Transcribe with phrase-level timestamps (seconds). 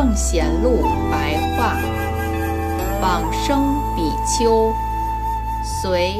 [0.00, 1.76] 正贤录白话，
[3.02, 4.72] 往生比丘，
[5.82, 6.14] 随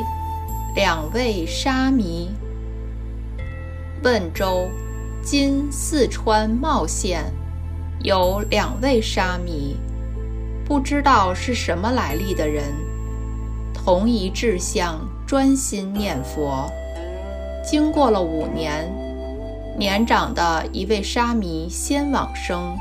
[0.74, 2.28] 两位沙弥。
[4.02, 4.68] 温州，
[5.22, 7.22] 今四川茂县，
[8.02, 9.76] 有两位沙弥，
[10.64, 12.64] 不知道是什么来历的人，
[13.72, 16.68] 同一志向，专心念佛，
[17.64, 18.92] 经过了五年，
[19.78, 22.76] 年长的一位沙弥先往生。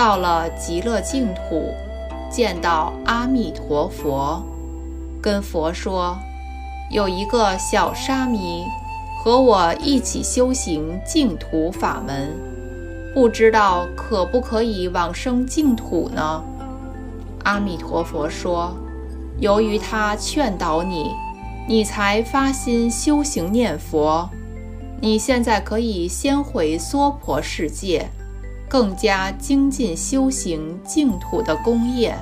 [0.00, 1.74] 到了极乐净土，
[2.30, 4.42] 见到阿弥陀佛，
[5.20, 6.16] 跟佛说，
[6.90, 8.64] 有一个小沙弥。
[9.22, 12.32] 和我一起修行净土法门，
[13.12, 16.42] 不知道可不可以往生净土呢？
[17.44, 18.74] 阿弥陀佛说
[19.38, 21.10] ：“由于他劝导你，
[21.68, 24.26] 你才发心修行念佛。
[25.02, 28.08] 你现在可以先回娑婆世界，
[28.70, 32.16] 更加精进修行净土的功业。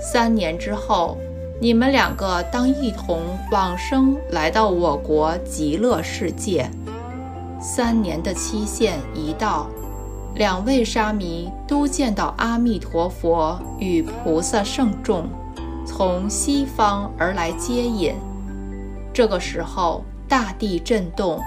[0.00, 1.16] 三年之后。”
[1.58, 3.18] 你们两个当一同
[3.50, 6.70] 往生，来到我国极乐世界。
[7.58, 9.66] 三年的期限一到，
[10.34, 15.24] 两位沙弥都见到阿弥陀佛与菩萨圣众
[15.86, 18.14] 从西方而来接引。
[19.14, 21.40] 这个时候，大地震动，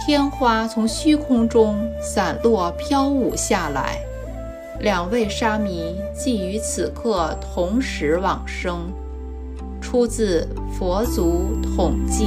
[0.00, 3.98] 天花从虚空中散落飘舞下来。
[4.80, 8.90] 两位沙弥即于此刻同时往生。
[9.80, 10.46] 出自
[10.78, 12.24] 《佛祖统计》。